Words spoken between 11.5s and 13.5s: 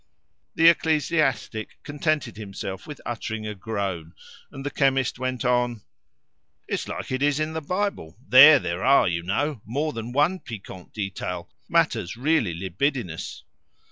matters really libidinous!"